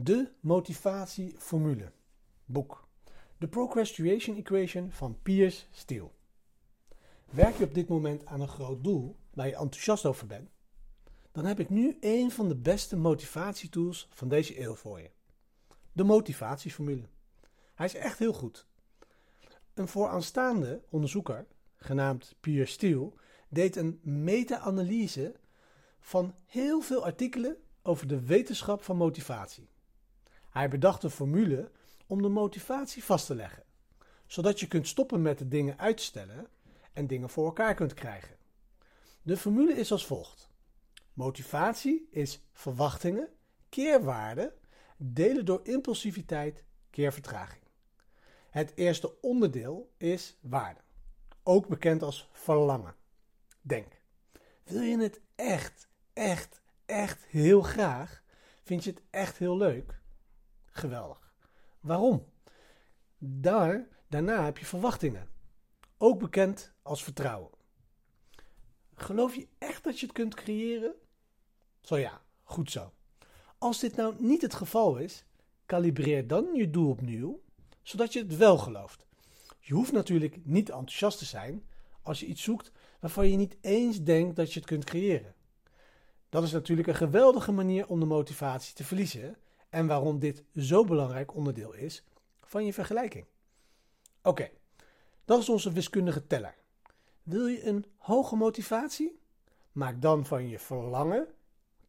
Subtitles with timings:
[0.00, 1.92] De motivatieformule.
[2.44, 2.88] Boek.
[3.38, 6.10] The Procrastination Equation van Piers Steele.
[7.30, 10.50] Werk je op dit moment aan een groot doel waar je enthousiast over bent?
[11.32, 15.10] Dan heb ik nu een van de beste motivatietools van deze eeuw voor je.
[15.92, 17.08] De motivatieformule.
[17.74, 18.66] Hij is echt heel goed.
[19.74, 21.46] Een vooraanstaande onderzoeker,
[21.76, 23.12] genaamd Piers Steele,
[23.48, 25.34] deed een meta-analyse
[26.00, 29.68] van heel veel artikelen over de wetenschap van motivatie.
[30.58, 31.70] Hij bedacht een formule
[32.06, 33.62] om de motivatie vast te leggen,
[34.26, 36.46] zodat je kunt stoppen met de dingen uitstellen
[36.92, 38.36] en dingen voor elkaar kunt krijgen.
[39.22, 40.50] De formule is als volgt:
[41.12, 43.28] motivatie is verwachtingen
[43.68, 44.54] keer waarde
[44.96, 47.62] delen door impulsiviteit keer vertraging.
[48.50, 50.80] Het eerste onderdeel is waarde,
[51.42, 52.94] ook bekend als verlangen.
[53.60, 54.00] Denk,
[54.64, 58.22] wil je het echt, echt, echt heel graag?
[58.62, 59.98] Vind je het echt heel leuk?
[60.78, 61.34] Geweldig.
[61.80, 62.24] Waarom?
[63.18, 65.28] Daar, daarna heb je verwachtingen,
[65.96, 67.50] ook bekend als vertrouwen.
[68.94, 70.94] Geloof je echt dat je het kunt creëren?
[71.80, 72.92] Zo ja, goed zo.
[73.58, 75.24] Als dit nou niet het geval is,
[75.66, 77.42] kalibreer dan je doel opnieuw,
[77.82, 79.06] zodat je het wel gelooft.
[79.58, 81.68] Je hoeft natuurlijk niet enthousiast te zijn
[82.02, 85.34] als je iets zoekt waarvan je niet eens denkt dat je het kunt creëren.
[86.28, 89.38] Dat is natuurlijk een geweldige manier om de motivatie te verliezen
[89.70, 92.04] en waarom dit zo belangrijk onderdeel is
[92.42, 93.26] van je vergelijking.
[94.22, 94.50] Oké,
[95.24, 96.54] dat is onze wiskundige teller.
[97.22, 99.20] Wil je een hoge motivatie?
[99.72, 101.26] Maak dan van je verlangen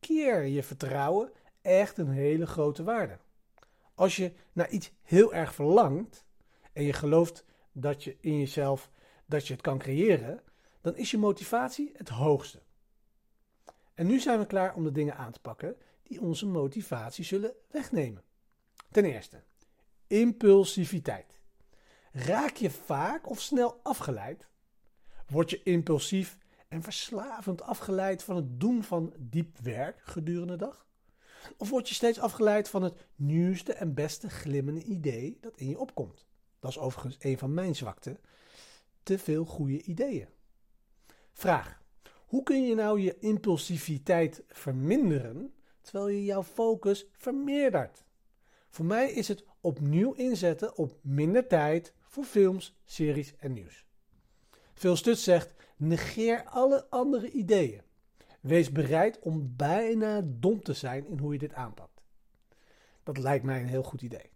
[0.00, 3.18] keer je vertrouwen echt een hele grote waarde.
[3.94, 6.24] Als je naar iets heel erg verlangt
[6.72, 8.90] en je gelooft dat je in jezelf
[9.26, 10.42] dat je het kan creëren,
[10.80, 12.62] dan is je motivatie het hoogste.
[13.94, 17.54] En nu zijn we klaar om de dingen aan te pakken die onze motivatie zullen
[17.70, 18.22] wegnemen.
[18.90, 19.42] Ten eerste,
[20.06, 21.40] impulsiviteit.
[22.12, 24.46] Raak je vaak of snel afgeleid?
[25.26, 26.38] Word je impulsief
[26.68, 30.86] en verslavend afgeleid van het doen van diep werk gedurende de dag?
[31.56, 35.78] Of word je steeds afgeleid van het nieuwste en beste glimmende idee dat in je
[35.78, 36.26] opkomt?
[36.60, 38.18] Dat is overigens een van mijn zwakten.
[39.02, 40.28] Te veel goede ideeën.
[41.32, 41.82] Vraag.
[42.26, 48.04] Hoe kun je nou je impulsiviteit verminderen terwijl je jouw focus vermeerdert?
[48.68, 53.84] Voor mij is het opnieuw inzetten op minder tijd voor films, series en nieuws.
[54.74, 57.82] Veel Stut zegt: negeer alle andere ideeën.
[58.40, 62.02] Wees bereid om bijna dom te zijn in hoe je dit aanpakt.
[63.02, 64.30] Dat lijkt mij een heel goed idee.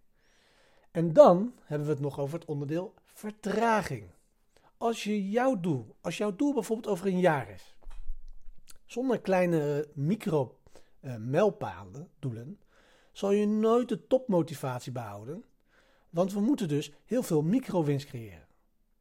[0.91, 4.11] En dan hebben we het nog over het onderdeel vertraging.
[4.77, 7.75] Als je jouw doel, als jouw doel bijvoorbeeld over een jaar is,
[8.85, 10.58] zonder kleine micro
[11.01, 11.85] uh,
[12.19, 12.59] doelen,
[13.11, 15.43] zal je nooit de topmotivatie behouden,
[16.09, 18.47] want we moeten dus heel veel microwinst creëren.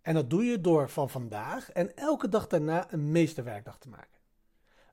[0.02, 4.18] En dat doe je door van vandaag en elke dag daarna een meesterwerkdag te maken.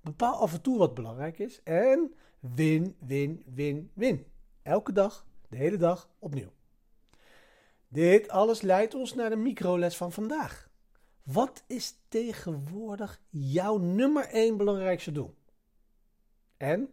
[0.02, 4.26] Bepaal af en toe wat belangrijk is en win, win, win, win.
[4.62, 6.52] Elke dag, de hele dag opnieuw.
[7.88, 10.70] Dit alles leidt ons naar de microles van vandaag.
[11.24, 15.36] Wat is tegenwoordig jouw nummer 1 belangrijkste doel?
[16.58, 16.90] En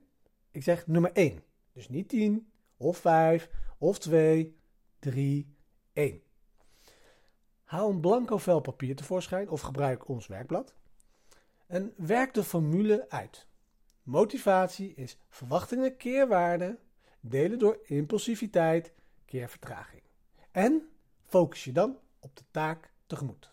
[0.50, 1.42] ik zeg nummer 1.
[1.72, 4.56] Dus niet 10 of 5 of 2,
[4.98, 5.56] 3,
[5.92, 6.22] 1.
[7.64, 10.74] Haal een blanco vel papier tevoorschijn of gebruik ons werkblad.
[11.66, 13.46] En werk de formule uit.
[14.02, 16.78] Motivatie is verwachtingen keer waarde,
[17.20, 18.92] delen door impulsiviteit
[19.24, 20.02] keer vertraging.
[20.50, 20.88] En
[21.24, 23.51] focus je dan op de taak tegemoet.